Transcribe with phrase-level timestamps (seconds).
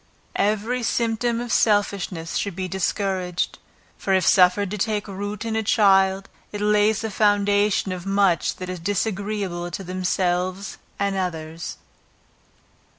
[0.41, 3.59] Every symptom of selfishness should be discouraged,
[3.99, 8.55] for if suffered to take root in a child, it lays the foundation of much
[8.55, 11.77] that is disagreeable to themselves and others.